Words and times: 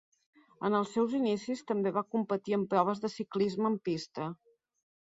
En 0.69 0.77
els 0.77 0.93
seus 0.95 1.13
inicis 1.17 1.61
també 1.73 1.93
va 1.99 2.05
competir 2.17 2.59
en 2.59 2.67
proves 2.73 3.05
de 3.07 3.13
ciclisme 3.21 3.73
en 3.75 3.79
pista. 3.91 4.33